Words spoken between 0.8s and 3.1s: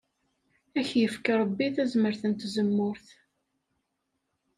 k-yefk Ṛebbi tazmart n tzemmurt.